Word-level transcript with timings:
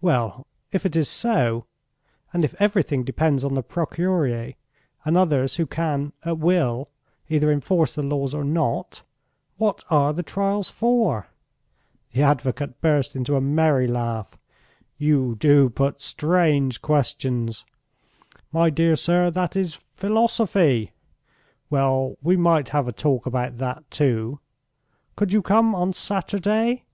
"Well, 0.00 0.46
if 0.70 0.86
it 0.86 0.94
is 0.94 1.08
so, 1.08 1.66
and 2.32 2.44
if 2.44 2.54
everything 2.60 3.02
depends 3.02 3.42
on 3.44 3.54
the 3.54 3.64
Procureur 3.64 4.52
and 5.04 5.16
others 5.16 5.56
who 5.56 5.66
can, 5.66 6.12
at 6.24 6.38
will, 6.38 6.88
either 7.28 7.50
enforce 7.50 7.96
the 7.96 8.04
laws 8.04 8.32
or 8.32 8.44
not, 8.44 9.02
what 9.56 9.82
are 9.90 10.12
the 10.12 10.22
trials 10.22 10.70
for?" 10.70 11.26
The 12.12 12.22
advocate 12.22 12.80
burst 12.80 13.16
into 13.16 13.34
a 13.34 13.40
merry 13.40 13.88
laugh. 13.88 14.38
"You 14.98 15.34
do 15.34 15.68
put 15.68 16.00
strange 16.00 16.80
questions. 16.80 17.66
My 18.52 18.70
dear 18.70 18.94
sir, 18.94 19.32
that 19.32 19.56
is 19.56 19.84
philosophy. 19.96 20.92
Well, 21.70 22.14
we 22.22 22.36
might 22.36 22.68
have 22.68 22.86
a 22.86 22.92
talk 22.92 23.26
about 23.26 23.58
that, 23.58 23.90
too. 23.90 24.38
Could 25.16 25.32
you 25.32 25.42
come 25.42 25.74
on 25.74 25.92
Saturday? 25.92 26.84